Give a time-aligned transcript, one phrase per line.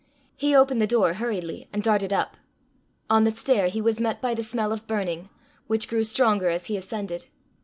[0.35, 2.35] He opened the door hurriedly and darted up.
[3.07, 5.29] On the stair he was met by the smell of burning,
[5.67, 7.27] which grew stronger as he ascended.